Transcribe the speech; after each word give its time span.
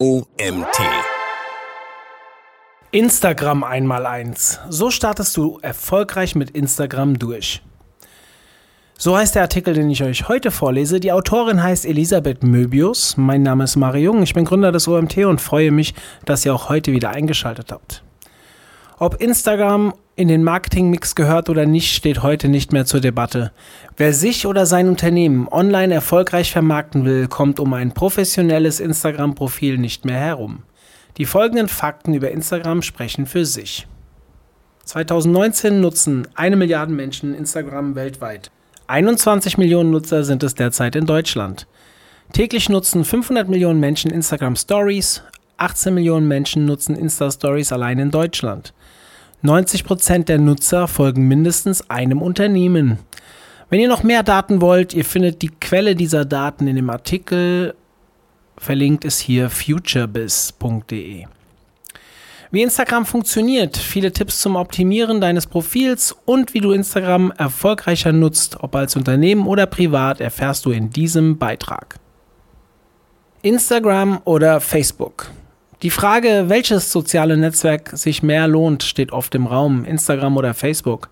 OMT. 0.00 0.78
Instagram 2.92 3.64
einmal 3.64 4.06
eins. 4.06 4.60
So 4.68 4.92
startest 4.92 5.36
du 5.36 5.58
erfolgreich 5.60 6.36
mit 6.36 6.50
Instagram 6.50 7.18
durch. 7.18 7.62
So 8.96 9.16
heißt 9.16 9.34
der 9.34 9.42
Artikel, 9.42 9.74
den 9.74 9.90
ich 9.90 10.04
euch 10.04 10.28
heute 10.28 10.52
vorlese. 10.52 11.00
Die 11.00 11.10
Autorin 11.10 11.60
heißt 11.60 11.84
Elisabeth 11.84 12.44
Möbius. 12.44 13.16
Mein 13.16 13.42
Name 13.42 13.64
ist 13.64 13.74
Mario 13.74 14.12
Jung. 14.12 14.22
Ich 14.22 14.34
bin 14.34 14.44
Gründer 14.44 14.70
des 14.70 14.86
OMT 14.86 15.18
und 15.24 15.40
freue 15.40 15.72
mich, 15.72 15.94
dass 16.24 16.46
ihr 16.46 16.54
auch 16.54 16.68
heute 16.68 16.92
wieder 16.92 17.10
eingeschaltet 17.10 17.72
habt. 17.72 18.04
Ob 19.00 19.20
Instagram 19.20 19.94
in 20.18 20.26
den 20.26 20.42
Marketingmix 20.42 21.14
gehört 21.14 21.48
oder 21.48 21.64
nicht, 21.64 21.94
steht 21.94 22.24
heute 22.24 22.48
nicht 22.48 22.72
mehr 22.72 22.84
zur 22.84 22.98
Debatte. 22.98 23.52
Wer 23.96 24.12
sich 24.12 24.46
oder 24.46 24.66
sein 24.66 24.88
Unternehmen 24.88 25.46
online 25.46 25.94
erfolgreich 25.94 26.50
vermarkten 26.50 27.04
will, 27.04 27.28
kommt 27.28 27.60
um 27.60 27.72
ein 27.72 27.92
professionelles 27.92 28.80
Instagram-Profil 28.80 29.78
nicht 29.78 30.04
mehr 30.04 30.18
herum. 30.18 30.64
Die 31.18 31.24
folgenden 31.24 31.68
Fakten 31.68 32.14
über 32.14 32.32
Instagram 32.32 32.82
sprechen 32.82 33.26
für 33.26 33.46
sich. 33.46 33.86
2019 34.86 35.80
nutzen 35.80 36.26
eine 36.34 36.56
Milliarde 36.56 36.92
Menschen 36.92 37.32
Instagram 37.32 37.94
weltweit. 37.94 38.50
21 38.88 39.56
Millionen 39.56 39.92
Nutzer 39.92 40.24
sind 40.24 40.42
es 40.42 40.56
derzeit 40.56 40.96
in 40.96 41.06
Deutschland. 41.06 41.68
Täglich 42.32 42.68
nutzen 42.68 43.04
500 43.04 43.48
Millionen 43.48 43.78
Menschen 43.78 44.10
Instagram 44.10 44.56
Stories, 44.56 45.22
18 45.58 45.94
Millionen 45.94 46.26
Menschen 46.26 46.66
nutzen 46.66 46.96
Insta 46.96 47.30
Stories 47.30 47.72
allein 47.72 48.00
in 48.00 48.10
Deutschland. 48.10 48.74
90% 49.44 50.24
der 50.24 50.38
Nutzer 50.38 50.88
folgen 50.88 51.28
mindestens 51.28 51.88
einem 51.90 52.22
Unternehmen. 52.22 52.98
Wenn 53.70 53.80
ihr 53.80 53.88
noch 53.88 54.02
mehr 54.02 54.22
Daten 54.22 54.60
wollt, 54.60 54.94
ihr 54.94 55.04
findet 55.04 55.42
die 55.42 55.50
Quelle 55.60 55.94
dieser 55.94 56.24
Daten 56.24 56.66
in 56.66 56.76
dem 56.76 56.90
Artikel. 56.90 57.74
Verlinkt 58.56 59.04
ist 59.04 59.20
hier 59.20 59.50
futurebiz.de. 59.50 61.26
Wie 62.50 62.62
Instagram 62.62 63.04
funktioniert, 63.04 63.76
viele 63.76 64.10
Tipps 64.10 64.40
zum 64.40 64.56
Optimieren 64.56 65.20
deines 65.20 65.46
Profils 65.46 66.16
und 66.24 66.54
wie 66.54 66.60
du 66.60 66.72
Instagram 66.72 67.30
erfolgreicher 67.36 68.10
nutzt, 68.10 68.56
ob 68.60 68.74
als 68.74 68.96
Unternehmen 68.96 69.46
oder 69.46 69.66
privat, 69.66 70.20
erfährst 70.20 70.64
du 70.64 70.70
in 70.70 70.88
diesem 70.88 71.36
Beitrag. 71.36 71.96
Instagram 73.42 74.22
oder 74.24 74.60
Facebook? 74.60 75.30
Die 75.82 75.90
Frage, 75.90 76.46
welches 76.48 76.90
soziale 76.90 77.36
Netzwerk 77.36 77.90
sich 77.92 78.24
mehr 78.24 78.48
lohnt, 78.48 78.82
steht 78.82 79.12
oft 79.12 79.32
im 79.36 79.46
Raum, 79.46 79.84
Instagram 79.84 80.36
oder 80.36 80.52
Facebook. 80.52 81.08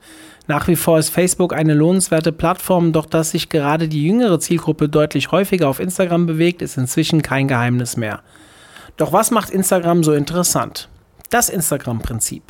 Nach 0.49 0.67
wie 0.67 0.75
vor 0.75 0.99
ist 0.99 1.11
Facebook 1.11 1.55
eine 1.55 1.73
lohnenswerte 1.73 2.33
Plattform, 2.33 2.93
doch 2.93 3.07
dass 3.07 3.31
sich 3.31 3.49
gerade 3.49 3.87
die 3.87 4.05
jüngere 4.05 4.41
Zielgruppe 4.41 4.89
deutlich 4.89 5.31
häufiger 5.31 5.69
auf 5.69 5.79
Instagram 5.79 6.27
bewegt, 6.27 6.63
ist 6.63 6.79
inzwischen 6.79 7.23
kein 7.23 7.47
Geheimnis 7.47 7.97
mehr. 7.97 8.23
Doch 8.97 9.13
was 9.13 9.31
macht 9.31 9.51
Instagram 9.51 10.03
so 10.03 10.13
interessant? 10.13 10.89
Das 11.31 11.49
Instagram-Prinzip. 11.49 12.43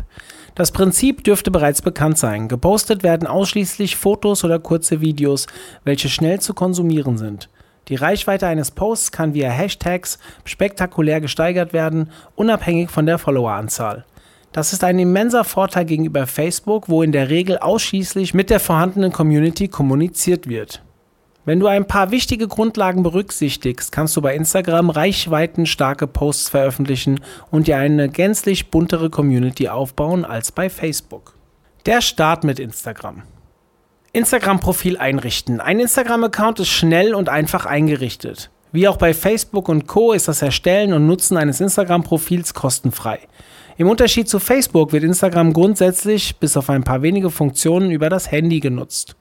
Das 0.54 0.72
Prinzip 0.72 1.22
dürfte 1.22 1.50
bereits 1.50 1.82
bekannt 1.82 2.16
sein. 2.16 2.48
Gepostet 2.48 3.02
werden 3.02 3.28
ausschließlich 3.28 3.96
Fotos 3.96 4.42
oder 4.42 4.58
kurze 4.58 5.02
Videos, 5.02 5.46
welche 5.84 6.08
schnell 6.08 6.40
zu 6.40 6.54
konsumieren 6.54 7.18
sind. 7.18 7.50
Die 7.88 7.94
Reichweite 7.94 8.46
eines 8.46 8.72
Posts 8.72 9.12
kann 9.12 9.34
via 9.34 9.50
Hashtags 9.50 10.18
spektakulär 10.44 11.20
gesteigert 11.20 11.72
werden, 11.72 12.10
unabhängig 12.34 12.90
von 12.90 13.06
der 13.06 13.18
Followeranzahl. 13.18 14.04
Das 14.50 14.72
ist 14.72 14.82
ein 14.82 14.98
immenser 14.98 15.44
Vorteil 15.44 15.84
gegenüber 15.84 16.26
Facebook, 16.26 16.88
wo 16.88 17.02
in 17.02 17.12
der 17.12 17.28
Regel 17.28 17.58
ausschließlich 17.58 18.34
mit 18.34 18.50
der 18.50 18.58
vorhandenen 18.58 19.12
Community 19.12 19.68
kommuniziert 19.68 20.48
wird. 20.48 20.82
Wenn 21.44 21.60
du 21.60 21.68
ein 21.68 21.86
paar 21.86 22.10
wichtige 22.10 22.48
Grundlagen 22.48 23.04
berücksichtigst, 23.04 23.92
kannst 23.92 24.16
du 24.16 24.20
bei 24.20 24.34
Instagram 24.34 24.90
reichweitenstarke 24.90 26.08
Posts 26.08 26.48
veröffentlichen 26.48 27.20
und 27.52 27.68
dir 27.68 27.76
eine 27.76 28.08
gänzlich 28.08 28.72
buntere 28.72 29.10
Community 29.10 29.68
aufbauen 29.68 30.24
als 30.24 30.50
bei 30.50 30.68
Facebook. 30.68 31.34
Der 31.84 32.00
Start 32.00 32.42
mit 32.42 32.58
Instagram. 32.58 33.22
Instagram-Profil 34.16 34.96
einrichten. 34.96 35.60
Ein 35.60 35.78
Instagram-Account 35.78 36.60
ist 36.60 36.70
schnell 36.70 37.14
und 37.14 37.28
einfach 37.28 37.66
eingerichtet. 37.66 38.50
Wie 38.72 38.88
auch 38.88 38.96
bei 38.96 39.12
Facebook 39.12 39.68
und 39.68 39.86
Co. 39.86 40.12
ist 40.14 40.26
das 40.26 40.40
Erstellen 40.40 40.94
und 40.94 41.06
Nutzen 41.06 41.36
eines 41.36 41.60
Instagram-Profils 41.60 42.54
kostenfrei. 42.54 43.18
Im 43.76 43.90
Unterschied 43.90 44.26
zu 44.26 44.38
Facebook 44.38 44.94
wird 44.94 45.04
Instagram 45.04 45.52
grundsätzlich 45.52 46.36
bis 46.36 46.56
auf 46.56 46.70
ein 46.70 46.82
paar 46.82 47.02
wenige 47.02 47.28
Funktionen 47.28 47.90
über 47.90 48.08
das 48.08 48.30
Handy 48.30 48.60
genutzt. 48.60 49.16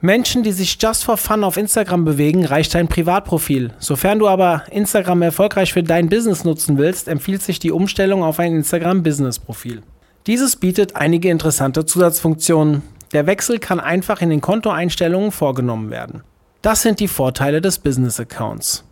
Menschen, 0.00 0.42
die 0.42 0.52
sich 0.52 0.78
just 0.80 1.04
for 1.04 1.18
fun 1.18 1.44
auf 1.44 1.58
Instagram 1.58 2.06
bewegen, 2.06 2.46
reicht 2.46 2.74
ein 2.76 2.88
Privatprofil. 2.88 3.72
Sofern 3.78 4.20
du 4.20 4.26
aber 4.26 4.62
Instagram 4.70 5.20
erfolgreich 5.20 5.74
für 5.74 5.82
dein 5.82 6.08
Business 6.08 6.44
nutzen 6.44 6.78
willst, 6.78 7.08
empfiehlt 7.08 7.42
sich 7.42 7.58
die 7.58 7.72
Umstellung 7.72 8.22
auf 8.22 8.38
ein 8.38 8.56
Instagram-Business-Profil. 8.56 9.82
Dieses 10.26 10.56
bietet 10.56 10.96
einige 10.96 11.28
interessante 11.28 11.84
Zusatzfunktionen. 11.84 12.80
Der 13.14 13.26
Wechsel 13.26 13.60
kann 13.60 13.78
einfach 13.78 14.20
in 14.20 14.30
den 14.30 14.40
Kontoeinstellungen 14.40 15.30
vorgenommen 15.30 15.90
werden. 15.90 16.24
Das 16.62 16.82
sind 16.82 16.98
die 16.98 17.06
Vorteile 17.06 17.60
des 17.60 17.78
Business 17.78 18.18
Accounts. 18.18 18.84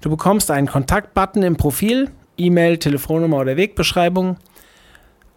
Du 0.00 0.10
bekommst 0.10 0.50
einen 0.50 0.66
Kontaktbutton 0.66 1.44
im 1.44 1.56
Profil, 1.56 2.10
E-Mail, 2.36 2.78
Telefonnummer 2.78 3.38
oder 3.38 3.56
Wegbeschreibung, 3.56 4.38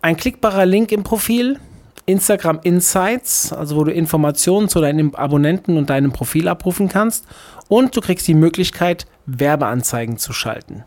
ein 0.02 0.18
klickbarer 0.18 0.66
Link 0.66 0.92
im 0.92 1.04
Profil, 1.04 1.60
Instagram 2.08 2.60
Insights, 2.64 3.54
also 3.54 3.76
wo 3.76 3.84
du 3.84 3.92
Informationen 3.92 4.68
zu 4.68 4.82
deinen 4.82 5.14
Abonnenten 5.14 5.78
und 5.78 5.92
deinem 5.92 6.12
Profil 6.12 6.48
abrufen 6.48 6.90
kannst 6.90 7.28
und 7.68 7.96
du 7.96 8.02
kriegst 8.02 8.28
die 8.28 8.34
Möglichkeit, 8.34 9.06
Werbeanzeigen 9.28 10.18
zu 10.18 10.34
schalten. 10.34 10.84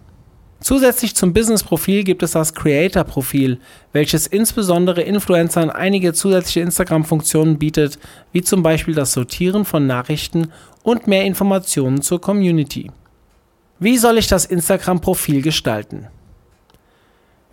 Zusätzlich 0.60 1.14
zum 1.14 1.32
Business-Profil 1.32 2.04
gibt 2.04 2.22
es 2.22 2.32
das 2.32 2.54
Creator-Profil, 2.54 3.58
welches 3.92 4.26
insbesondere 4.26 5.00
Influencern 5.00 5.70
einige 5.70 6.12
zusätzliche 6.12 6.60
Instagram-Funktionen 6.60 7.58
bietet, 7.58 7.98
wie 8.32 8.42
zum 8.42 8.62
Beispiel 8.62 8.94
das 8.94 9.14
Sortieren 9.14 9.64
von 9.64 9.86
Nachrichten 9.86 10.52
und 10.82 11.06
mehr 11.06 11.24
Informationen 11.24 12.02
zur 12.02 12.20
Community. 12.20 12.90
Wie 13.78 13.96
soll 13.96 14.18
ich 14.18 14.26
das 14.26 14.44
Instagram-Profil 14.44 15.40
gestalten? 15.40 16.08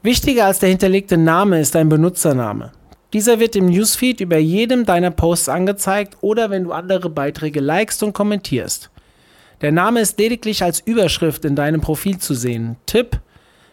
Wichtiger 0.03 0.46
als 0.46 0.59
der 0.59 0.69
hinterlegte 0.69 1.17
Name 1.17 1.62
ist 1.62 1.75
dein 1.75 1.88
Benutzername. 1.88 2.73
Dieser 3.13 3.40
wird 3.40 3.56
im 3.56 3.67
Newsfeed 3.67 4.19
über 4.19 4.38
jedem 4.38 4.85
deiner 4.85 5.12
Posts 5.12 5.47
angezeigt 5.47 6.17
oder 6.19 6.50
wenn 6.50 6.66
du 6.66 6.73
andere 6.73 7.09
Beiträge 7.09 7.62
likest 7.62 8.03
und 8.03 8.12
kommentierst. 8.12 8.90
Der 9.62 9.72
Name 9.72 10.01
ist 10.01 10.19
lediglich 10.19 10.63
als 10.63 10.79
Überschrift 10.79 11.44
in 11.44 11.56
deinem 11.56 11.81
Profil 11.81 12.19
zu 12.19 12.35
sehen. 12.35 12.75
Tipp: 12.85 13.19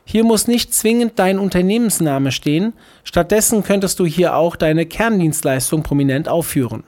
Hier 0.04 0.24
muss 0.24 0.48
nicht 0.48 0.72
zwingend 0.72 1.18
dein 1.18 1.38
Unternehmensname 1.38 2.32
stehen, 2.32 2.72
stattdessen 3.04 3.62
könntest 3.62 3.98
du 3.98 4.06
hier 4.06 4.34
auch 4.34 4.56
deine 4.56 4.86
Kerndienstleistung 4.86 5.82
prominent 5.82 6.28
aufführen. 6.28 6.84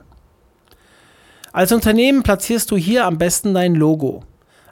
Als 1.53 1.73
Unternehmen 1.73 2.23
platzierst 2.23 2.71
du 2.71 2.77
hier 2.77 3.07
am 3.07 3.19
besten 3.19 3.55
dein 3.55 3.75
Logo. 3.75 4.25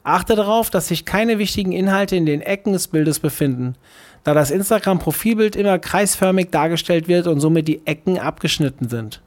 Achte 0.03 0.37
darauf, 0.37 0.69
dass 0.69 0.89
sich 0.89 1.07
keine 1.07 1.39
wichtigen 1.39 1.73
Inhalte 1.73 2.17
in 2.17 2.27
den 2.27 2.43
Ecken 2.43 2.75
des 2.75 2.89
Bildes 2.89 3.21
befinden, 3.21 3.75
da 4.23 4.35
das 4.35 4.51
Instagram-Profilbild 4.51 5.57
immer 5.57 5.79
kreisförmig 5.79 6.51
dargestellt 6.51 7.09
wird 7.09 7.27
und 7.27 7.41
somit 7.41 7.69
die 7.69 7.87
Ecken 7.87 8.19
abgeschnitten 8.19 8.91
sind. 8.91 9.23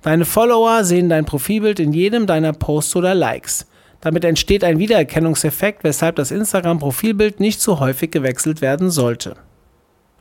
Deine 0.00 0.24
Follower 0.24 0.84
sehen 0.84 1.10
dein 1.10 1.26
Profilbild 1.26 1.78
in 1.78 1.92
jedem 1.92 2.26
deiner 2.26 2.54
Posts 2.54 2.96
oder 2.96 3.14
Likes. 3.14 3.66
Damit 4.04 4.22
entsteht 4.26 4.64
ein 4.64 4.78
Wiedererkennungseffekt, 4.78 5.82
weshalb 5.82 6.16
das 6.16 6.30
Instagram-Profilbild 6.30 7.40
nicht 7.40 7.62
zu 7.62 7.80
häufig 7.80 8.10
gewechselt 8.10 8.60
werden 8.60 8.90
sollte. 8.90 9.34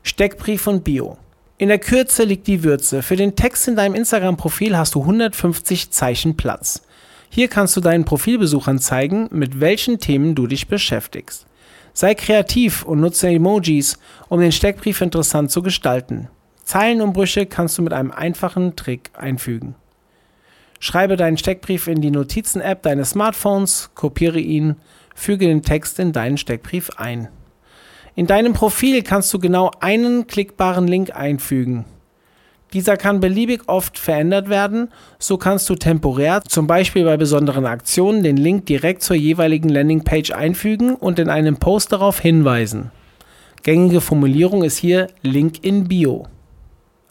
Steckbrief 0.04 0.68
und 0.68 0.86
Bio. 0.86 1.18
In 1.58 1.68
der 1.68 1.80
Kürze 1.80 2.24
liegt 2.24 2.48
die 2.48 2.64
Würze. 2.64 3.02
Für 3.02 3.18
den 3.18 3.36
Text 3.36 3.68
in 3.68 3.76
deinem 3.76 3.94
Instagram-Profil 3.94 4.78
hast 4.78 4.96
du 4.96 5.02
150 5.02 5.92
Zeichen 5.92 6.38
Platz. 6.38 6.82
Hier 7.30 7.50
kannst 7.50 7.76
du 7.76 7.82
deinen 7.82 8.06
Profilbesuchern 8.06 8.80
zeigen, 8.80 9.28
mit 9.32 9.60
welchen 9.60 10.00
Themen 10.00 10.34
du 10.34 10.48
dich 10.48 10.70
beschäftigst. 10.70 11.46
Sei 11.92 12.16
kreativ 12.16 12.84
und 12.86 13.02
nutze 13.02 13.28
Emojis, 13.28 14.00
um 14.30 14.40
den 14.40 14.54
Steckbrief 14.54 15.02
interessant 15.02 15.52
zu 15.52 15.62
gestalten. 15.62 16.30
Zeilenumbrüche 16.64 17.48
kannst 17.48 17.78
du 17.78 17.82
mit 17.82 17.92
einem 17.92 18.12
einfachen 18.12 18.78
Trick 18.78 19.12
einfügen. 19.14 19.76
Schreibe 20.84 21.16
deinen 21.16 21.38
Steckbrief 21.38 21.88
in 21.88 22.02
die 22.02 22.12
Notizen-App 22.12 22.82
deines 22.82 23.12
Smartphones, 23.12 23.92
kopiere 23.96 24.42
ihn, 24.42 24.76
füge 25.16 25.48
den 25.48 25.62
Text 25.62 25.98
in 25.98 26.12
deinen 26.12 26.38
Steckbrief 26.38 26.90
ein. 26.98 27.30
In 28.16 28.28
deinem 28.28 28.52
Profil 28.52 29.02
kannst 29.02 29.34
du 29.34 29.40
genau 29.40 29.72
einen 29.80 30.28
klickbaren 30.28 30.86
Link 30.86 31.16
einfügen. 31.16 31.86
Dieser 32.74 32.98
kann 32.98 33.22
beliebig 33.22 33.62
oft 33.68 33.98
verändert 33.98 34.50
werden, 34.50 34.90
so 35.20 35.38
kannst 35.38 35.70
du 35.70 35.76
temporär, 35.76 36.42
zum 36.46 36.68
Beispiel 36.68 37.06
bei 37.06 37.16
besonderen 37.16 37.66
Aktionen, 37.66 38.22
den 38.22 38.36
Link 38.36 38.66
direkt 38.66 39.04
zur 39.04 39.16
jeweiligen 39.16 39.70
Landingpage 39.70 40.32
einfügen 40.32 40.96
und 40.96 41.18
in 41.18 41.30
einem 41.30 41.56
Post 41.56 41.94
darauf 41.94 42.20
hinweisen. 42.20 42.92
Gängige 43.64 44.02
Formulierung 44.02 44.66
ist 44.66 44.80
hier 44.80 45.08
Link 45.22 45.64
in 45.64 45.88
Bio. 45.88 46.28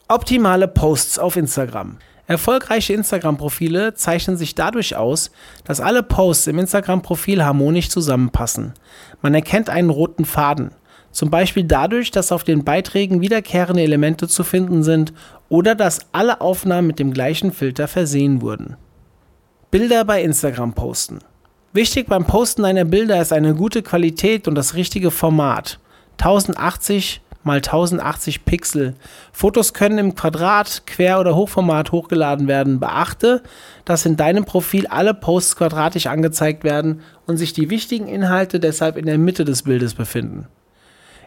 Optimale 0.07 0.67
Posts 0.67 1.17
auf 1.17 1.37
Instagram. 1.37 1.97
Erfolgreiche 2.25 2.93
Instagram-Profile 2.93 3.95
zeichnen 3.95 4.37
sich 4.37 4.55
dadurch 4.55 4.95
aus, 4.95 5.31
dass 5.65 5.81
alle 5.81 6.03
Posts 6.03 6.47
im 6.47 6.59
Instagram-Profil 6.59 7.43
harmonisch 7.43 7.89
zusammenpassen. 7.89 8.73
Man 9.21 9.33
erkennt 9.33 9.69
einen 9.69 9.89
roten 9.89 10.23
Faden. 10.23 10.71
Zum 11.11 11.29
Beispiel 11.29 11.65
dadurch, 11.65 12.11
dass 12.11 12.31
auf 12.31 12.43
den 12.43 12.63
Beiträgen 12.63 13.21
wiederkehrende 13.21 13.83
Elemente 13.83 14.27
zu 14.27 14.43
finden 14.43 14.83
sind 14.83 15.13
oder 15.47 15.75
dass 15.75 15.99
alle 16.11 16.41
Aufnahmen 16.41 16.87
mit 16.87 16.97
dem 16.97 17.13
gleichen 17.13 17.51
Filter 17.51 17.87
versehen 17.87 18.41
wurden. 18.41 18.77
Bilder 19.69 20.05
bei 20.05 20.23
Instagram 20.23 20.73
posten. 20.73 21.19
Wichtig 21.73 22.07
beim 22.07 22.25
Posten 22.25 22.65
einer 22.65 22.85
Bilder 22.85 23.21
ist 23.21 23.33
eine 23.33 23.53
gute 23.53 23.83
Qualität 23.83 24.47
und 24.47 24.55
das 24.55 24.75
richtige 24.75 25.11
Format. 25.11 25.79
1080 26.19 27.21
mal 27.43 27.57
1080 27.57 28.45
Pixel. 28.45 28.95
Fotos 29.31 29.73
können 29.73 29.97
im 29.97 30.15
Quadrat, 30.15 30.83
Quer- 30.85 31.19
oder 31.19 31.35
Hochformat 31.35 31.91
hochgeladen 31.91 32.47
werden. 32.47 32.79
Beachte, 32.79 33.43
dass 33.85 34.05
in 34.05 34.17
deinem 34.17 34.45
Profil 34.45 34.87
alle 34.87 35.13
Posts 35.13 35.55
quadratisch 35.55 36.07
angezeigt 36.07 36.63
werden 36.63 37.01
und 37.25 37.37
sich 37.37 37.53
die 37.53 37.69
wichtigen 37.69 38.07
Inhalte 38.07 38.59
deshalb 38.59 38.97
in 38.97 39.05
der 39.05 39.17
Mitte 39.17 39.45
des 39.45 39.63
Bildes 39.63 39.93
befinden. 39.93 40.47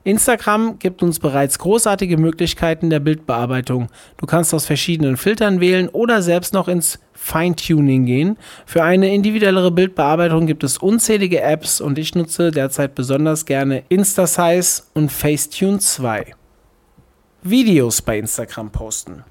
Instagram 0.07 0.79
gibt 0.79 1.03
uns 1.03 1.19
bereits 1.19 1.59
großartige 1.59 2.17
Möglichkeiten 2.17 2.91
der 2.91 3.01
Bildbearbeitung. 3.01 3.89
Du 4.19 4.27
kannst 4.27 4.55
aus 4.55 4.65
verschiedenen 4.65 5.17
Filtern 5.17 5.59
wählen 5.61 5.89
oder 5.89 6.23
selbst 6.23 6.55
noch 6.55 6.69
ins 6.69 7.01
Feintuning 7.13 8.07
gehen. 8.07 8.39
Für 8.67 8.85
eine 8.85 9.13
individuellere 9.13 9.73
Bildbearbeitung 9.73 10.47
gibt 10.47 10.63
es 10.63 10.79
unzählige 10.79 11.41
Apps 11.41 11.81
und 11.81 11.99
ich 11.99 12.15
nutze 12.15 12.53
derzeit 12.53 12.95
besonders 12.95 13.47
gerne 13.47 13.83
InstaSize 13.89 14.85
und 14.95 15.11
Facetune 15.11 15.81
2. 15.81 16.35
Videos 17.43 18.01
bei 18.01 18.19
Instagram 18.21 18.71
posten. 18.71 19.25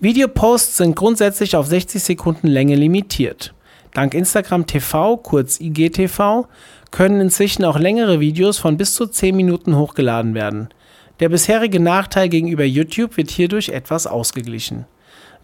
Videoposts 0.00 0.78
sind 0.78 0.96
grundsätzlich 0.96 1.54
auf 1.54 1.68
60 1.68 2.02
Sekunden 2.02 2.48
Länge 2.48 2.74
limitiert. 2.74 3.54
Dank 3.94 4.14
Instagram 4.14 4.66
TV, 4.66 5.18
kurz 5.18 5.60
IGTV, 5.60 6.48
können 6.92 7.20
inzwischen 7.20 7.64
auch 7.64 7.78
längere 7.78 8.20
Videos 8.20 8.58
von 8.58 8.76
bis 8.76 8.94
zu 8.94 9.08
10 9.08 9.34
Minuten 9.34 9.76
hochgeladen 9.76 10.34
werden. 10.34 10.68
Der 11.18 11.28
bisherige 11.28 11.80
Nachteil 11.80 12.28
gegenüber 12.28 12.64
YouTube 12.64 13.16
wird 13.16 13.30
hierdurch 13.30 13.70
etwas 13.70 14.06
ausgeglichen. 14.06 14.86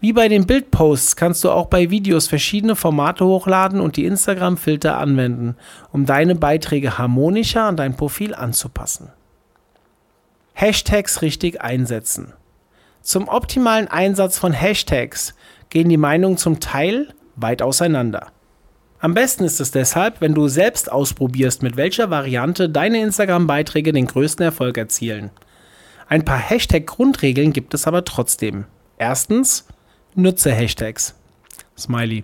Wie 0.01 0.13
bei 0.13 0.29
den 0.29 0.47
Bildposts 0.47 1.17
kannst 1.17 1.43
du 1.43 1.51
auch 1.51 1.65
bei 1.65 1.89
Videos 1.89 2.27
verschiedene 2.27 2.77
Formate 2.77 3.25
hochladen 3.25 3.81
und 3.81 3.97
die 3.97 4.05
Instagram-Filter 4.05 4.97
anwenden, 4.97 5.57
um 5.91 6.05
deine 6.05 6.35
Beiträge 6.35 6.97
harmonischer 6.97 7.63
an 7.63 7.75
dein 7.75 7.97
Profil 7.97 8.33
anzupassen. 8.33 9.09
Hashtags 10.53 11.21
richtig 11.21 11.61
einsetzen. 11.61 12.33
Zum 13.01 13.27
optimalen 13.27 13.87
Einsatz 13.87 14.37
von 14.37 14.53
Hashtags 14.53 15.33
gehen 15.69 15.89
die 15.89 15.97
Meinungen 15.97 16.37
zum 16.37 16.59
Teil 16.59 17.13
weit 17.35 17.61
auseinander. 17.61 18.27
Am 19.01 19.13
besten 19.13 19.45
ist 19.45 19.61
es 19.61 19.71
deshalb, 19.71 20.19
wenn 20.19 20.33
du 20.33 20.49
selbst 20.49 20.91
ausprobierst, 20.91 21.63
mit 21.63 21.77
welcher 21.77 22.09
Variante 22.09 22.69
deine 22.69 23.01
Instagram-Beiträge 23.01 23.93
den 23.93 24.07
größten 24.07 24.43
Erfolg 24.43 24.77
erzielen. 24.77 25.31
Ein 26.09 26.25
paar 26.25 26.39
Hashtag-Grundregeln 26.39 27.53
gibt 27.53 27.73
es 27.73 27.87
aber 27.87 28.03
trotzdem. 28.03 28.65
Erstens, 28.97 29.65
nutze 30.15 30.51
Hashtags. 30.51 31.15
Smiley. 31.77 32.23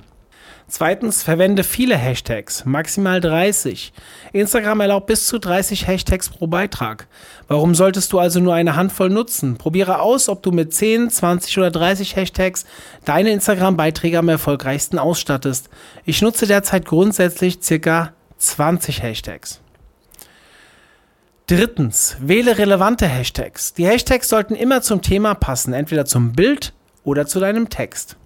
Zweitens, 0.68 1.22
verwende 1.22 1.64
viele 1.64 1.96
Hashtags, 1.96 2.66
maximal 2.66 3.22
30. 3.22 3.94
Instagram 4.34 4.80
erlaubt 4.82 5.06
bis 5.06 5.28
zu 5.28 5.38
30 5.38 5.86
Hashtags 5.86 6.30
pro 6.30 6.48
Beitrag. 6.48 7.08
Warum 7.48 7.76
solltest 7.76 8.12
du 8.12 8.18
also 8.18 8.40
nur 8.40 8.56
eine 8.56 8.76
Handvoll 8.76 9.12
nutzen? 9.12 9.58
Probiere 9.58 10.00
aus, 10.00 10.28
ob 10.28 10.42
du 10.42 10.52
mit 10.52 10.74
10, 10.74 11.12
20 11.12 11.60
oder 11.60 11.70
30 11.70 12.16
Hashtags 12.16 12.66
deine 13.06 13.30
Instagram-Beiträge 13.30 14.18
am 14.18 14.28
erfolgreichsten 14.28 14.98
ausstattest. 14.98 15.70
Ich 16.04 16.24
nutze 16.24 16.48
derzeit 16.48 16.86
grundsätzlich 16.86 17.60
ca. 17.62 18.14
20 18.40 19.04
Hashtags. 19.04 19.62
Drittens, 21.46 22.18
wähle 22.20 22.58
relevante 22.58 23.06
Hashtags. 23.06 23.76
Die 23.76 23.86
Hashtags 23.86 24.30
sollten 24.30 24.56
immer 24.56 24.82
zum 24.82 25.04
Thema 25.04 25.36
passen, 25.36 25.74
entweder 25.74 26.06
zum 26.06 26.34
Bild 26.34 26.74
oder 27.04 27.28
zu 27.28 27.40
deinem 27.40 27.70
Text. 27.70 28.18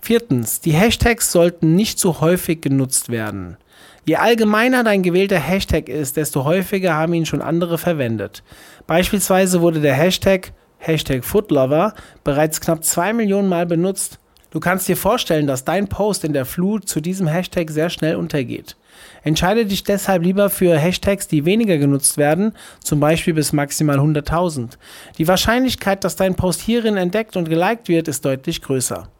Viertens, 0.00 0.60
die 0.60 0.72
Hashtags 0.72 1.32
sollten 1.32 1.74
nicht 1.74 1.98
zu 1.98 2.20
häufig 2.20 2.60
genutzt 2.60 3.10
werden. 3.10 3.56
Je 4.04 4.16
allgemeiner 4.16 4.84
dein 4.84 5.02
gewählter 5.02 5.38
Hashtag 5.38 5.88
ist, 5.88 6.16
desto 6.16 6.44
häufiger 6.44 6.94
haben 6.94 7.12
ihn 7.12 7.26
schon 7.26 7.42
andere 7.42 7.76
verwendet. 7.76 8.42
Beispielsweise 8.86 9.60
wurde 9.60 9.80
der 9.80 9.94
Hashtag 9.94 10.52
Hashtag 10.78 11.24
Footlover 11.24 11.92
bereits 12.24 12.60
knapp 12.60 12.84
2 12.84 13.12
Millionen 13.12 13.48
Mal 13.48 13.66
benutzt. 13.66 14.18
Du 14.50 14.60
kannst 14.60 14.88
dir 14.88 14.96
vorstellen, 14.96 15.46
dass 15.46 15.64
dein 15.64 15.88
Post 15.88 16.24
in 16.24 16.32
der 16.32 16.46
Flut 16.46 16.88
zu 16.88 17.02
diesem 17.02 17.26
Hashtag 17.26 17.68
sehr 17.68 17.90
schnell 17.90 18.16
untergeht. 18.16 18.76
Entscheide 19.22 19.66
dich 19.66 19.84
deshalb 19.84 20.22
lieber 20.22 20.48
für 20.48 20.78
Hashtags, 20.78 21.28
die 21.28 21.44
weniger 21.44 21.76
genutzt 21.76 22.16
werden, 22.16 22.54
zum 22.82 22.98
Beispiel 22.98 23.34
bis 23.34 23.52
maximal 23.52 23.98
100.000. 23.98 24.78
Die 25.18 25.28
Wahrscheinlichkeit, 25.28 26.02
dass 26.02 26.16
dein 26.16 26.34
Post 26.34 26.62
hierin 26.62 26.96
entdeckt 26.96 27.36
und 27.36 27.50
geliked 27.50 27.88
wird, 27.88 28.08
ist 28.08 28.24
deutlich 28.24 28.62
größer. 28.62 29.10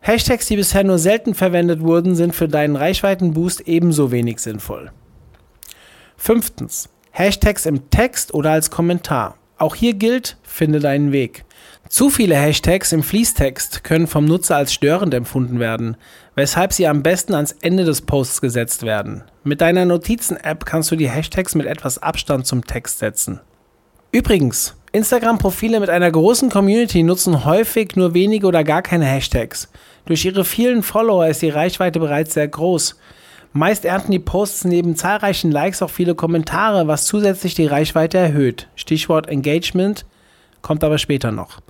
Hashtags, 0.00 0.46
die 0.46 0.56
bisher 0.56 0.84
nur 0.84 0.98
selten 0.98 1.34
verwendet 1.34 1.80
wurden, 1.80 2.14
sind 2.14 2.34
für 2.34 2.48
deinen 2.48 2.76
Reichweitenboost 2.76 3.62
ebenso 3.62 4.10
wenig 4.10 4.40
sinnvoll. 4.40 4.90
Fünftens. 6.16 6.88
Hashtags 7.12 7.66
im 7.66 7.90
Text 7.90 8.32
oder 8.32 8.52
als 8.52 8.70
Kommentar. 8.70 9.36
Auch 9.58 9.74
hier 9.74 9.92
gilt, 9.92 10.38
finde 10.42 10.80
deinen 10.80 11.12
Weg. 11.12 11.44
Zu 11.88 12.08
viele 12.08 12.36
Hashtags 12.36 12.92
im 12.92 13.02
Fließtext 13.02 13.84
können 13.84 14.06
vom 14.06 14.24
Nutzer 14.24 14.56
als 14.56 14.72
störend 14.72 15.12
empfunden 15.12 15.60
werden, 15.60 15.96
weshalb 16.34 16.72
sie 16.72 16.86
am 16.86 17.02
besten 17.02 17.34
ans 17.34 17.52
Ende 17.60 17.84
des 17.84 18.02
Posts 18.02 18.40
gesetzt 18.40 18.84
werden. 18.84 19.24
Mit 19.44 19.60
deiner 19.60 19.84
Notizen-App 19.84 20.64
kannst 20.64 20.90
du 20.90 20.96
die 20.96 21.10
Hashtags 21.10 21.54
mit 21.54 21.66
etwas 21.66 21.98
Abstand 21.98 22.46
zum 22.46 22.64
Text 22.64 23.00
setzen. 23.00 23.40
Übrigens, 24.12 24.76
Instagram-Profile 24.92 25.78
mit 25.78 25.88
einer 25.88 26.10
großen 26.10 26.50
Community 26.50 27.04
nutzen 27.04 27.44
häufig 27.44 27.94
nur 27.94 28.12
wenige 28.12 28.46
oder 28.46 28.64
gar 28.64 28.82
keine 28.82 29.04
Hashtags. 29.04 29.68
Durch 30.04 30.24
ihre 30.24 30.44
vielen 30.44 30.82
Follower 30.82 31.28
ist 31.28 31.42
die 31.42 31.50
Reichweite 31.50 32.00
bereits 32.00 32.34
sehr 32.34 32.48
groß. 32.48 32.96
Meist 33.52 33.84
ernten 33.84 34.10
die 34.10 34.18
Posts 34.18 34.64
neben 34.64 34.96
zahlreichen 34.96 35.52
Likes 35.52 35.82
auch 35.82 35.90
viele 35.90 36.16
Kommentare, 36.16 36.88
was 36.88 37.06
zusätzlich 37.06 37.54
die 37.54 37.66
Reichweite 37.66 38.18
erhöht. 38.18 38.68
Stichwort 38.74 39.28
Engagement 39.28 40.06
kommt 40.60 40.82
aber 40.82 40.98
später 40.98 41.30
noch. 41.30 41.60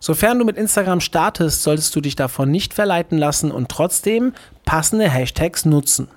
Sofern 0.00 0.38
du 0.38 0.44
mit 0.46 0.56
Instagram 0.56 1.00
startest, 1.00 1.62
solltest 1.62 1.94
du 1.94 2.00
dich 2.00 2.16
davon 2.16 2.50
nicht 2.50 2.72
verleiten 2.72 3.18
lassen 3.18 3.52
und 3.52 3.68
trotzdem 3.68 4.32
passende 4.64 5.10
Hashtags 5.10 5.66
nutzen. 5.66 6.08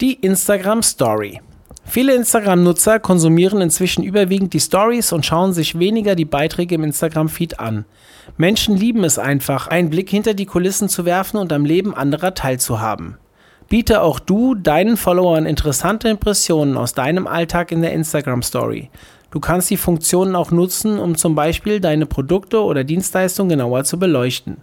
Die 0.00 0.14
Instagram 0.14 0.82
Story. 0.82 1.40
Viele 1.88 2.14
Instagram-Nutzer 2.14 2.98
konsumieren 2.98 3.60
inzwischen 3.60 4.02
überwiegend 4.02 4.52
die 4.52 4.60
Stories 4.60 5.12
und 5.12 5.24
schauen 5.24 5.52
sich 5.52 5.78
weniger 5.78 6.14
die 6.14 6.24
Beiträge 6.24 6.74
im 6.74 6.84
Instagram-Feed 6.84 7.60
an. 7.60 7.84
Menschen 8.36 8.76
lieben 8.76 9.04
es 9.04 9.18
einfach, 9.18 9.68
einen 9.68 9.88
Blick 9.88 10.10
hinter 10.10 10.34
die 10.34 10.46
Kulissen 10.46 10.88
zu 10.88 11.04
werfen 11.04 11.38
und 11.38 11.52
am 11.52 11.64
Leben 11.64 11.94
anderer 11.94 12.34
teilzuhaben. 12.34 13.16
Biete 13.68 14.02
auch 14.02 14.18
du 14.18 14.54
deinen 14.54 14.96
Followern 14.96 15.46
interessante 15.46 16.08
Impressionen 16.08 16.76
aus 16.76 16.92
deinem 16.92 17.26
Alltag 17.26 17.72
in 17.72 17.82
der 17.82 17.92
Instagram-Story. 17.92 18.90
Du 19.30 19.40
kannst 19.40 19.70
die 19.70 19.76
Funktionen 19.76 20.36
auch 20.36 20.50
nutzen, 20.50 20.98
um 20.98 21.16
zum 21.16 21.34
Beispiel 21.34 21.80
deine 21.80 22.06
Produkte 22.06 22.62
oder 22.62 22.84
Dienstleistungen 22.84 23.50
genauer 23.50 23.84
zu 23.84 23.98
beleuchten. 23.98 24.58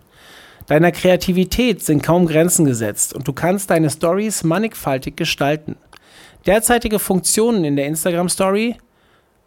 Deiner 0.68 0.92
Kreativität 0.92 1.84
sind 1.84 2.04
kaum 2.04 2.26
Grenzen 2.26 2.66
gesetzt 2.66 3.14
und 3.14 3.28
du 3.28 3.34
kannst 3.34 3.70
deine 3.70 3.90
Stories 3.90 4.44
mannigfaltig 4.44 5.18
gestalten. 5.18 5.76
Derzeitige 6.46 7.00
Funktionen 7.00 7.64
in 7.64 7.78
der 7.78 7.86
Instagram 7.86 8.28
Story, 8.28 8.76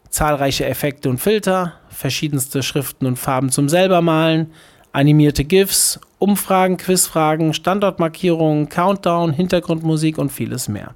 zahlreiche 0.09 0.65
Effekte 0.65 1.09
und 1.09 1.19
Filter, 1.19 1.73
verschiedenste 1.89 2.63
Schriften 2.63 3.05
und 3.05 3.17
Farben 3.17 3.51
zum 3.51 3.69
selbermalen, 3.69 4.51
animierte 4.93 5.45
GIFs, 5.45 5.99
Umfragen, 6.17 6.77
Quizfragen, 6.77 7.53
Standortmarkierungen, 7.53 8.69
Countdown, 8.69 9.31
Hintergrundmusik 9.31 10.17
und 10.17 10.31
vieles 10.31 10.67
mehr. 10.67 10.95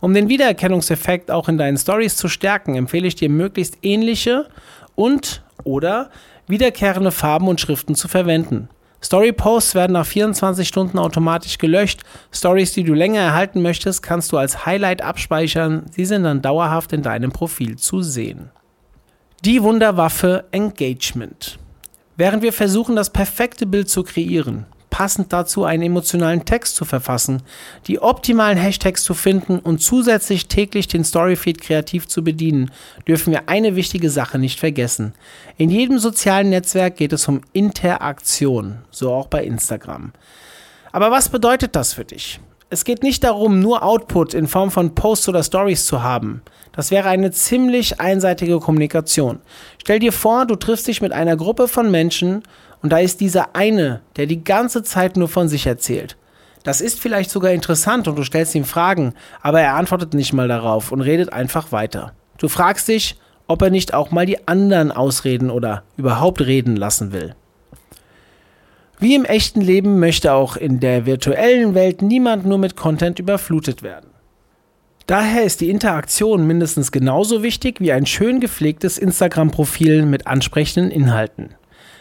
Um 0.00 0.12
den 0.12 0.28
Wiedererkennungseffekt 0.28 1.30
auch 1.30 1.48
in 1.48 1.56
deinen 1.56 1.78
Stories 1.78 2.16
zu 2.16 2.28
stärken, 2.28 2.74
empfehle 2.74 3.08
ich 3.08 3.14
dir 3.14 3.30
möglichst 3.30 3.78
ähnliche 3.80 4.48
und 4.96 5.42
oder 5.64 6.10
wiederkehrende 6.46 7.10
Farben 7.10 7.48
und 7.48 7.58
Schriften 7.58 7.94
zu 7.94 8.06
verwenden. 8.06 8.68
Story-Posts 9.02 9.74
werden 9.74 9.92
nach 9.92 10.06
24 10.06 10.66
Stunden 10.66 10.98
automatisch 10.98 11.58
gelöscht. 11.58 12.02
Stories, 12.32 12.72
die 12.72 12.84
du 12.84 12.94
länger 12.94 13.20
erhalten 13.20 13.62
möchtest, 13.62 14.02
kannst 14.02 14.32
du 14.32 14.36
als 14.36 14.66
Highlight 14.66 15.02
abspeichern. 15.02 15.86
Sie 15.90 16.04
sind 16.04 16.24
dann 16.24 16.42
dauerhaft 16.42 16.92
in 16.92 17.02
deinem 17.02 17.30
Profil 17.30 17.76
zu 17.76 18.02
sehen. 18.02 18.50
Die 19.44 19.62
Wunderwaffe 19.62 20.46
Engagement. 20.50 21.58
Während 22.16 22.42
wir 22.42 22.52
versuchen, 22.52 22.96
das 22.96 23.10
perfekte 23.10 23.66
Bild 23.66 23.88
zu 23.88 24.02
kreieren, 24.02 24.66
passend 24.98 25.32
dazu 25.32 25.62
einen 25.62 25.84
emotionalen 25.84 26.44
Text 26.44 26.74
zu 26.74 26.84
verfassen, 26.84 27.44
die 27.86 28.02
optimalen 28.02 28.58
Hashtags 28.58 29.04
zu 29.04 29.14
finden 29.14 29.60
und 29.60 29.78
zusätzlich 29.78 30.48
täglich 30.48 30.88
den 30.88 31.04
Storyfeed 31.04 31.60
kreativ 31.60 32.08
zu 32.08 32.24
bedienen, 32.24 32.72
dürfen 33.06 33.32
wir 33.32 33.48
eine 33.48 33.76
wichtige 33.76 34.10
Sache 34.10 34.40
nicht 34.40 34.58
vergessen. 34.58 35.12
In 35.56 35.70
jedem 35.70 36.00
sozialen 36.00 36.50
Netzwerk 36.50 36.96
geht 36.96 37.12
es 37.12 37.28
um 37.28 37.42
Interaktion, 37.52 38.78
so 38.90 39.12
auch 39.12 39.28
bei 39.28 39.44
Instagram. 39.44 40.12
Aber 40.90 41.12
was 41.12 41.28
bedeutet 41.28 41.76
das 41.76 41.92
für 41.92 42.04
dich? 42.04 42.40
Es 42.68 42.84
geht 42.84 43.04
nicht 43.04 43.22
darum, 43.22 43.60
nur 43.60 43.84
Output 43.84 44.34
in 44.34 44.48
Form 44.48 44.72
von 44.72 44.96
Posts 44.96 45.28
oder 45.28 45.44
Stories 45.44 45.86
zu 45.86 46.02
haben. 46.02 46.42
Das 46.72 46.90
wäre 46.90 47.08
eine 47.08 47.30
ziemlich 47.30 48.00
einseitige 48.00 48.58
Kommunikation. 48.58 49.38
Stell 49.80 50.00
dir 50.00 50.12
vor, 50.12 50.44
du 50.44 50.56
triffst 50.56 50.88
dich 50.88 51.00
mit 51.00 51.12
einer 51.12 51.36
Gruppe 51.36 51.68
von 51.68 51.88
Menschen 51.88 52.42
und 52.82 52.92
da 52.92 52.98
ist 52.98 53.20
dieser 53.20 53.54
eine, 53.54 54.00
der 54.16 54.26
die 54.26 54.44
ganze 54.44 54.82
Zeit 54.82 55.16
nur 55.16 55.28
von 55.28 55.48
sich 55.48 55.66
erzählt. 55.66 56.16
Das 56.64 56.80
ist 56.80 57.00
vielleicht 57.00 57.30
sogar 57.30 57.52
interessant 57.52 58.08
und 58.08 58.16
du 58.16 58.24
stellst 58.24 58.54
ihm 58.54 58.64
Fragen, 58.64 59.14
aber 59.40 59.60
er 59.60 59.74
antwortet 59.74 60.14
nicht 60.14 60.32
mal 60.32 60.48
darauf 60.48 60.92
und 60.92 61.00
redet 61.00 61.32
einfach 61.32 61.72
weiter. 61.72 62.12
Du 62.38 62.48
fragst 62.48 62.88
dich, 62.88 63.18
ob 63.46 63.62
er 63.62 63.70
nicht 63.70 63.94
auch 63.94 64.10
mal 64.10 64.26
die 64.26 64.46
anderen 64.46 64.92
ausreden 64.92 65.50
oder 65.50 65.82
überhaupt 65.96 66.40
reden 66.40 66.76
lassen 66.76 67.12
will. 67.12 67.34
Wie 69.00 69.14
im 69.14 69.24
echten 69.24 69.60
Leben 69.60 70.00
möchte 70.00 70.32
auch 70.32 70.56
in 70.56 70.80
der 70.80 71.06
virtuellen 71.06 71.74
Welt 71.74 72.02
niemand 72.02 72.44
nur 72.46 72.58
mit 72.58 72.76
Content 72.76 73.18
überflutet 73.18 73.82
werden. 73.82 74.10
Daher 75.06 75.44
ist 75.44 75.62
die 75.62 75.70
Interaktion 75.70 76.46
mindestens 76.46 76.92
genauso 76.92 77.42
wichtig 77.42 77.80
wie 77.80 77.92
ein 77.92 78.04
schön 78.04 78.40
gepflegtes 78.40 78.98
Instagram-Profil 78.98 80.04
mit 80.04 80.26
ansprechenden 80.26 80.90
Inhalten. 80.90 81.54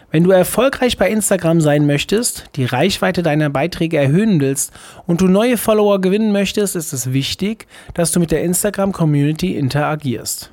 Wenn 0.09 0.23
du 0.23 0.31
erfolgreich 0.31 0.97
bei 0.97 1.09
Instagram 1.09 1.59
sein 1.59 1.85
möchtest, 1.85 2.45
die 2.55 2.63
Reichweite 2.63 3.23
deiner 3.23 3.49
Beiträge 3.49 3.97
erhöhen 3.97 4.39
willst 4.39 4.71
und 5.05 5.19
du 5.19 5.27
neue 5.27 5.57
Follower 5.57 5.99
gewinnen 5.99 6.31
möchtest, 6.31 6.77
ist 6.77 6.93
es 6.93 7.11
wichtig, 7.11 7.67
dass 7.93 8.13
du 8.13 8.21
mit 8.21 8.31
der 8.31 8.41
Instagram-Community 8.43 9.57
interagierst. 9.57 10.51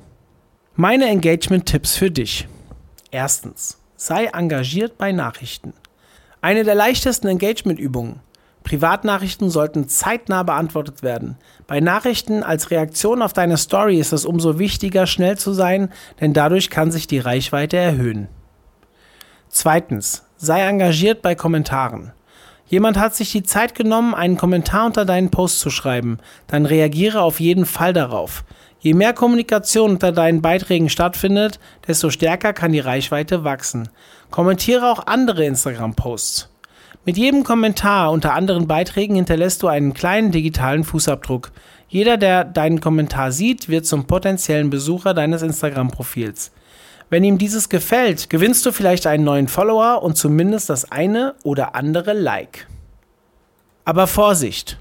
Meine 0.75 1.07
Engagement-Tipps 1.07 1.97
für 1.97 2.11
dich. 2.11 2.49
Erstens, 3.13 3.79
sei 3.95 4.25
engagiert 4.25 4.99
bei 4.99 5.13
Nachrichten. 5.13 5.73
Eine 6.41 6.65
der 6.65 6.75
leichtesten 6.75 7.29
Engagement-Übungen. 7.29 8.19
Privatnachrichten 8.65 9.51
sollten 9.51 9.89
zeitnah 9.89 10.43
beantwortet 10.43 11.05
werden. 11.05 11.37
Bei 11.69 11.79
Nachrichten 11.79 12.43
als 12.43 12.73
Reaktion 12.73 13.23
auf 13.23 13.33
deine 13.33 13.57
Story 13.57 14.01
ist 14.01 14.13
es 14.13 14.25
umso 14.25 14.59
wichtiger, 14.59 15.07
schnell 15.07 15.39
zu 15.39 15.53
sein, 15.53 15.93
denn 16.21 16.33
dadurch 16.33 16.71
kann 16.71 16.91
sich 16.91 17.07
die 17.07 17.21
Reichweite 17.21 17.77
erhöhen. 17.77 18.27
Zweitens, 19.57 20.25
sei 20.37 20.63
engagiert 20.63 21.23
bei 21.23 21.37
Kommentaren. 21.37 22.11
Jemand 22.67 22.99
hat 22.99 23.15
sich 23.15 23.31
die 23.31 23.45
Zeit 23.45 23.77
genommen, 23.77 24.13
einen 24.13 24.37
Kommentar 24.37 24.85
unter 24.85 25.05
deinen 25.05 25.31
Post 25.31 25.61
zu 25.61 25.71
schreiben, 25.71 26.19
dann 26.49 26.67
reagiere 26.67 27.23
auf 27.23 27.39
jeden 27.39 27.65
Fall 27.65 27.93
darauf. 27.93 28.43
Je 28.81 28.95
mehr 28.95 29.13
Kommunikation 29.13 29.93
unter 29.93 30.11
deinen 30.11 30.43
Beiträgen 30.43 30.89
stattfindet, 30.89 31.61
desto 31.87 32.11
stärker 32.11 32.53
kann 32.53 32.73
die 32.73 32.81
Reichweite 32.81 33.45
wachsen. 33.45 33.91
Kommentiere 34.33 34.91
auch 34.91 35.07
andere 35.07 35.45
Instagram-Posts. 35.45 36.51
Mit 37.05 37.17
jedem 37.17 37.45
Kommentar 37.45 38.11
unter 38.11 38.35
anderen 38.35 38.67
Beiträgen 38.67 39.15
hinterlässt 39.15 39.63
du 39.63 39.69
einen 39.69 39.95
kleinen 39.95 40.33
digitalen 40.33 40.83
Fußabdruck. 40.83 41.53
Jeder, 41.87 42.17
der 42.17 42.43
deinen 42.43 42.81
Kommentar 42.81 43.31
sieht, 43.31 43.69
wird 43.69 43.87
zum 43.87 44.09
potenziellen 44.09 44.69
Besucher 44.69 45.15
deines 45.15 45.43
Instagram-Profils. 45.43 46.51
Wenn 47.11 47.25
ihm 47.25 47.39
dieses 47.39 47.69
gefällt, 47.69 48.31
gewinnst 48.31 48.65
du 48.67 48.73
vielleicht 48.73 49.07
einen 49.07 49.25
neuen 49.25 49.49
Follower 49.49 50.03
und 50.03 50.17
zumindest 50.17 50.71
das 50.71 50.91
eine 50.91 51.35
oder 51.45 51.75
andere 51.75 52.13
Like. 52.13 52.67
Aber 53.85 54.07
Vorsicht! 54.07 54.79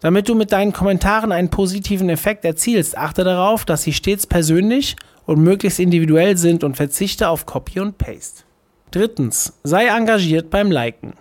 Damit 0.00 0.28
du 0.28 0.34
mit 0.34 0.52
deinen 0.52 0.72
Kommentaren 0.72 1.32
einen 1.32 1.48
positiven 1.48 2.10
Effekt 2.10 2.44
erzielst, 2.44 2.98
achte 2.98 3.24
darauf, 3.24 3.64
dass 3.64 3.82
sie 3.82 3.92
stets 3.92 4.26
persönlich 4.26 4.96
und 5.24 5.40
möglichst 5.40 5.80
individuell 5.80 6.36
sind 6.36 6.64
und 6.64 6.76
verzichte 6.76 7.28
auf 7.28 7.46
Copy 7.46 7.80
und 7.80 7.98
Paste. 7.98 8.44
Drittens, 8.90 9.58
sei 9.64 9.86
engagiert 9.86 10.50
beim 10.50 10.70
Liken. 10.70 11.14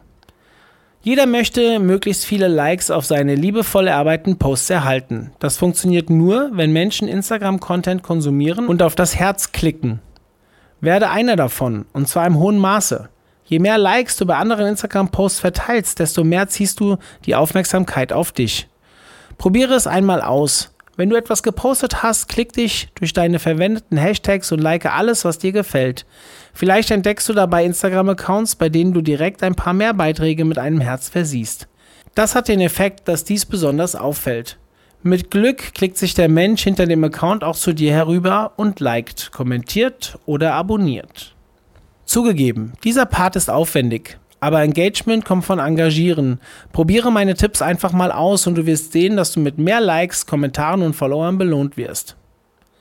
Jeder 1.02 1.28
möchte 1.28 1.80
möglichst 1.80 2.26
viele 2.26 2.48
Likes 2.48 2.90
auf 2.90 3.06
seine 3.06 3.36
liebevoll 3.36 3.88
erarbeiteten 3.88 4.38
Posts 4.38 4.72
erhalten. 4.72 5.32
Das 5.40 5.56
funktioniert 5.56 6.10
nur, 6.10 6.50
wenn 6.54 6.74
Menschen 6.74 7.08
Instagram-Content 7.08 8.02
konsumieren 8.02 8.68
und 8.68 8.82
auf 8.82 8.96
das 8.96 9.16
Herz 9.16 9.52
klicken. 9.52 10.00
Werde 10.86 11.10
einer 11.10 11.36
davon, 11.36 11.86
und 11.94 12.08
zwar 12.08 12.28
im 12.28 12.38
hohen 12.38 12.60
Maße. 12.60 13.10
Je 13.46 13.60
mehr 13.60 13.78
Likes 13.78 14.18
du 14.18 14.26
bei 14.26 14.36
anderen 14.36 14.68
Instagram-Posts 14.68 15.40
verteilst, 15.40 16.00
desto 16.00 16.24
mehr 16.24 16.48
ziehst 16.48 16.80
du 16.80 16.98
die 17.26 17.36
Aufmerksamkeit 17.36 18.14
auf 18.14 18.32
dich. 18.32 18.68
Probiere 19.38 19.74
es 19.74 19.88
einmal 19.88 20.22
aus. 20.22 20.76
Wenn 20.96 21.10
du 21.10 21.16
etwas 21.16 21.44
gepostet 21.44 22.04
hast, 22.04 22.30
klick 22.30 22.54
dich 22.54 22.90
durch 22.96 23.14
deine 23.14 23.40
verwendeten 23.40 23.98
Hashtags 23.98 24.52
und 24.52 24.60
like 24.60 24.86
alles, 24.86 25.26
was 25.26 25.38
dir 25.38 25.52
gefällt. 25.52 26.06
Vielleicht 26.54 26.90
entdeckst 26.90 27.28
du 27.28 27.34
dabei 27.34 27.66
Instagram-Accounts, 27.66 28.56
bei 28.56 28.70
denen 28.70 28.94
du 28.94 29.02
direkt 29.02 29.44
ein 29.44 29.56
paar 29.56 29.74
mehr 29.74 29.94
Beiträge 29.94 30.46
mit 30.46 30.58
einem 30.58 30.80
Herz 30.80 31.10
versiehst. 31.10 31.68
Das 32.14 32.34
hat 32.34 32.48
den 32.48 32.62
Effekt, 32.62 33.08
dass 33.08 33.26
dies 33.26 33.46
besonders 33.46 33.96
auffällt. 33.96 34.58
Mit 35.08 35.30
Glück 35.30 35.76
klickt 35.76 36.00
sich 36.00 36.16
der 36.16 36.30
Mensch 36.30 36.64
hinter 36.64 36.88
dem 36.88 37.04
Account 37.04 37.44
auch 37.44 37.56
zu 37.56 37.74
dir 37.74 37.92
herüber 37.92 38.54
und 38.56 38.80
liked, 38.80 39.32
kommentiert 39.32 40.18
oder 40.26 40.56
abonniert. 40.56 41.36
Zugegeben, 42.06 42.74
dieser 42.84 43.06
Part 43.06 43.36
ist 43.36 43.52
aufwendig, 43.52 44.18
aber 44.40 44.64
Engagement 44.64 45.24
kommt 45.24 45.46
von 45.46 45.60
Engagieren. 45.60 46.40
Probiere 46.72 47.12
meine 47.12 47.36
Tipps 47.36 47.62
einfach 47.62 47.92
mal 47.92 48.12
aus 48.12 48.48
und 48.48 48.56
du 48.56 48.66
wirst 48.66 48.94
sehen, 48.94 49.16
dass 49.16 49.32
du 49.32 49.40
mit 49.42 49.60
mehr 49.60 49.80
Likes, 49.80 50.26
Kommentaren 50.26 50.82
und 50.82 50.96
Followern 50.96 51.38
belohnt 51.38 51.78
wirst. 51.78 52.16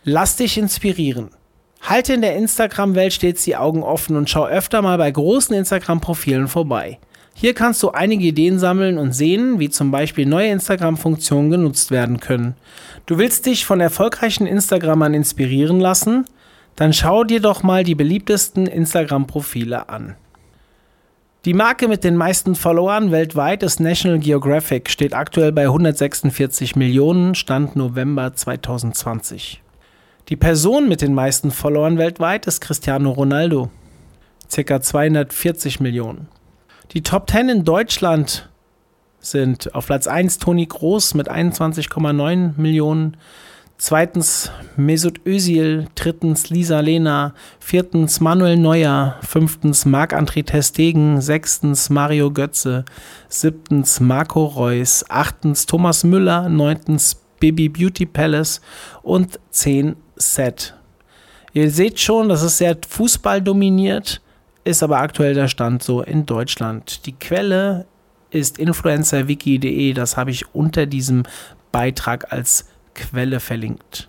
Lass 0.04 0.36
dich 0.36 0.56
inspirieren. 0.56 1.28
Halte 1.82 2.14
in 2.14 2.22
der 2.22 2.36
Instagram-Welt 2.36 3.12
stets 3.12 3.44
die 3.44 3.56
Augen 3.56 3.82
offen 3.82 4.16
und 4.16 4.30
schau 4.30 4.46
öfter 4.46 4.80
mal 4.80 4.96
bei 4.96 5.10
großen 5.10 5.54
Instagram-Profilen 5.54 6.48
vorbei. 6.48 6.98
Hier 7.34 7.52
kannst 7.52 7.82
du 7.82 7.90
einige 7.90 8.24
Ideen 8.24 8.60
sammeln 8.60 8.96
und 8.96 9.12
sehen, 9.12 9.58
wie 9.58 9.68
zum 9.68 9.90
Beispiel 9.90 10.24
neue 10.24 10.50
Instagram-Funktionen 10.50 11.50
genutzt 11.50 11.90
werden 11.90 12.20
können. 12.20 12.54
Du 13.06 13.18
willst 13.18 13.44
dich 13.46 13.66
von 13.66 13.80
erfolgreichen 13.80 14.46
Instagrammern 14.46 15.14
inspirieren 15.14 15.80
lassen? 15.80 16.26
Dann 16.76 16.92
schau 16.92 17.24
dir 17.24 17.40
doch 17.40 17.62
mal 17.62 17.82
die 17.82 17.96
beliebtesten 17.96 18.66
Instagram-Profile 18.66 19.88
an. 19.88 20.14
Die 21.44 21.54
Marke 21.54 21.88
mit 21.88 22.04
den 22.04 22.16
meisten 22.16 22.54
Followern 22.54 23.10
weltweit 23.10 23.62
ist 23.62 23.78
National 23.78 24.18
Geographic, 24.18 24.88
steht 24.88 25.12
aktuell 25.12 25.52
bei 25.52 25.64
146 25.64 26.74
Millionen, 26.74 27.34
Stand 27.34 27.76
November 27.76 28.32
2020. 28.32 29.60
Die 30.30 30.36
Person 30.36 30.88
mit 30.88 31.02
den 31.02 31.12
meisten 31.12 31.50
Followern 31.50 31.98
weltweit 31.98 32.46
ist 32.46 32.62
Cristiano 32.62 33.10
Ronaldo, 33.10 33.68
ca. 34.50 34.80
240 34.80 35.80
Millionen. 35.80 36.28
Die 36.92 37.02
Top 37.02 37.30
10 37.30 37.48
in 37.48 37.64
Deutschland 37.64 38.48
sind. 39.20 39.74
Auf 39.74 39.86
Platz 39.86 40.06
1 40.06 40.38
Toni 40.38 40.66
Groß 40.66 41.14
mit 41.14 41.30
21,9 41.30 42.52
Millionen, 42.56 43.16
Zweitens 43.76 44.52
Mesut 44.76 45.26
Özil, 45.26 45.88
drittens 45.96 46.48
Lisa 46.48 46.78
Lena, 46.80 47.34
viertens 47.58 48.20
Manuel 48.20 48.56
Neuer, 48.56 49.18
fünftens 49.20 49.84
Marc-André 49.84 50.44
Testegen, 50.46 51.20
sechstens 51.20 51.90
Mario 51.90 52.30
Götze, 52.30 52.84
siebtens 53.28 53.98
Marco 53.98 54.44
Reus, 54.44 55.04
achtens 55.08 55.66
Thomas 55.66 56.04
Müller, 56.04 56.48
neuntens 56.48 57.16
Baby 57.40 57.68
Beauty 57.68 58.06
Palace. 58.06 58.60
Und 59.02 59.40
zehn 59.50 59.96
Set. 60.16 60.74
Ihr 61.52 61.70
seht 61.70 61.98
schon, 61.98 62.28
das 62.28 62.42
ist 62.42 62.58
sehr 62.58 62.76
Fußball 62.88 63.42
dominiert, 63.42 64.22
ist 64.64 64.82
aber 64.82 64.98
aktuell 64.98 65.34
der 65.34 65.48
Stand 65.48 65.82
so 65.82 66.02
in 66.02 66.26
Deutschland. 66.26 67.06
Die 67.06 67.12
Quelle 67.12 67.86
ist 68.30 68.58
influencerwiki.de, 68.58 69.92
das 69.92 70.16
habe 70.16 70.30
ich 70.30 70.54
unter 70.54 70.86
diesem 70.86 71.22
Beitrag 71.70 72.32
als 72.32 72.66
Quelle 72.94 73.40
verlinkt. 73.40 74.08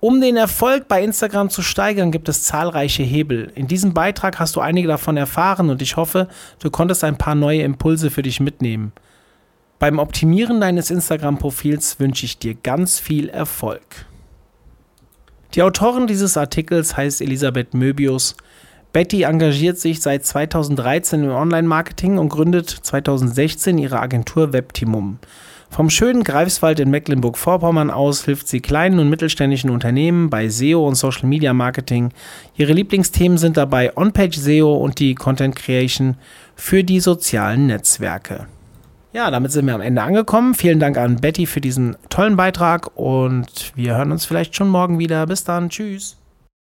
Um 0.00 0.20
den 0.20 0.36
Erfolg 0.36 0.88
bei 0.88 1.02
Instagram 1.02 1.50
zu 1.50 1.60
steigern, 1.60 2.10
gibt 2.10 2.28
es 2.30 2.44
zahlreiche 2.44 3.02
Hebel. 3.02 3.52
In 3.54 3.66
diesem 3.66 3.92
Beitrag 3.92 4.38
hast 4.38 4.56
du 4.56 4.60
einige 4.60 4.88
davon 4.88 5.18
erfahren 5.18 5.68
und 5.68 5.82
ich 5.82 5.96
hoffe, 5.96 6.28
du 6.58 6.70
konntest 6.70 7.04
ein 7.04 7.18
paar 7.18 7.34
neue 7.34 7.62
Impulse 7.62 8.10
für 8.10 8.22
dich 8.22 8.40
mitnehmen. 8.40 8.92
Beim 9.78 9.98
Optimieren 9.98 10.60
deines 10.60 10.90
Instagram-Profils 10.90 12.00
wünsche 12.00 12.24
ich 12.24 12.38
dir 12.38 12.54
ganz 12.54 12.98
viel 12.98 13.28
Erfolg. 13.28 14.06
Die 15.54 15.62
Autorin 15.62 16.06
dieses 16.06 16.36
Artikels 16.36 16.96
heißt 16.96 17.20
Elisabeth 17.20 17.74
Möbius. 17.74 18.36
Betty 18.92 19.22
engagiert 19.22 19.78
sich 19.78 20.02
seit 20.02 20.24
2013 20.24 21.22
im 21.22 21.30
Online-Marketing 21.30 22.18
und 22.18 22.28
gründet 22.28 22.68
2016 22.68 23.78
ihre 23.78 24.00
Agentur 24.00 24.52
Webtimum. 24.52 25.18
Vom 25.70 25.88
schönen 25.88 26.24
Greifswald 26.24 26.80
in 26.80 26.90
Mecklenburg-Vorpommern 26.90 27.90
aus 27.92 28.24
hilft 28.24 28.48
sie 28.48 28.60
kleinen 28.60 28.98
und 28.98 29.08
mittelständischen 29.08 29.70
Unternehmen 29.70 30.28
bei 30.28 30.48
SEO 30.48 30.88
und 30.88 30.96
Social 30.96 31.28
Media 31.28 31.54
Marketing. 31.54 32.10
Ihre 32.56 32.72
Lieblingsthemen 32.72 33.38
sind 33.38 33.56
dabei 33.56 33.96
On-Page 33.96 34.36
SEO 34.36 34.74
und 34.74 34.98
die 34.98 35.14
Content 35.14 35.54
Creation 35.54 36.16
für 36.56 36.82
die 36.82 36.98
sozialen 36.98 37.68
Netzwerke. 37.68 38.48
Ja, 39.12 39.30
damit 39.30 39.52
sind 39.52 39.66
wir 39.66 39.74
am 39.76 39.80
Ende 39.80 40.02
angekommen. 40.02 40.54
Vielen 40.54 40.80
Dank 40.80 40.96
an 40.96 41.16
Betty 41.16 41.46
für 41.46 41.60
diesen 41.60 41.96
tollen 42.08 42.36
Beitrag 42.36 42.96
und 42.96 43.72
wir 43.76 43.96
hören 43.96 44.10
uns 44.10 44.24
vielleicht 44.24 44.56
schon 44.56 44.68
morgen 44.68 44.98
wieder. 44.98 45.24
Bis 45.26 45.44
dann. 45.44 45.70
Tschüss. 45.70 46.19